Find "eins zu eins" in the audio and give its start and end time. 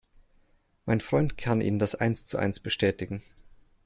1.93-2.59